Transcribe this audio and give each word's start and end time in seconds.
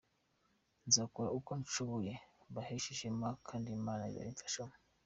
Nzakora 0.87 1.29
uko 1.37 1.51
nshoboye 1.61 2.13
mbaheshe 2.49 2.89
ishema 2.93 3.27
kandi 3.47 3.67
Imana 3.79 4.03
izabimfashamo. 4.09 4.75